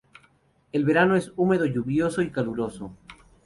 [0.71, 2.97] El verano es húmedo, lluvioso y caluroso.